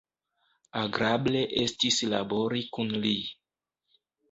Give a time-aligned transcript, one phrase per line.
[0.83, 3.15] Agrable estis labori kun li.